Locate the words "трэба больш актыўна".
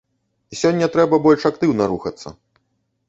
0.95-1.83